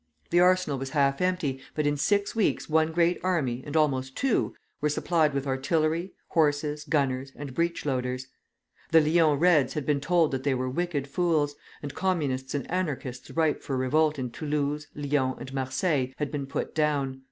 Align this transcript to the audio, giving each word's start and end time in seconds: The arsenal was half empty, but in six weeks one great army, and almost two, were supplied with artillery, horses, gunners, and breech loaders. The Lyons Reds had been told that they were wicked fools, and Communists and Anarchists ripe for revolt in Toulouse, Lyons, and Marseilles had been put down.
The 0.31 0.39
arsenal 0.39 0.79
was 0.79 0.89
half 0.97 1.21
empty, 1.21 1.61
but 1.75 1.85
in 1.85 1.95
six 1.95 2.35
weeks 2.35 2.67
one 2.67 2.91
great 2.91 3.19
army, 3.23 3.61
and 3.63 3.77
almost 3.77 4.15
two, 4.17 4.55
were 4.81 4.89
supplied 4.89 5.31
with 5.31 5.45
artillery, 5.45 6.11
horses, 6.29 6.83
gunners, 6.85 7.31
and 7.35 7.53
breech 7.53 7.85
loaders. 7.85 8.25
The 8.89 8.99
Lyons 8.99 9.39
Reds 9.39 9.75
had 9.75 9.85
been 9.85 10.01
told 10.01 10.31
that 10.31 10.41
they 10.41 10.55
were 10.55 10.71
wicked 10.71 11.07
fools, 11.07 11.53
and 11.83 11.93
Communists 11.93 12.55
and 12.55 12.65
Anarchists 12.71 13.29
ripe 13.29 13.61
for 13.61 13.77
revolt 13.77 14.17
in 14.17 14.31
Toulouse, 14.31 14.87
Lyons, 14.95 15.35
and 15.39 15.53
Marseilles 15.53 16.15
had 16.17 16.31
been 16.31 16.47
put 16.47 16.73
down. 16.73 17.19